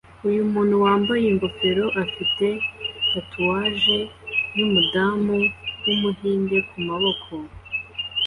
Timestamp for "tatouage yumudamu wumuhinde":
3.09-6.57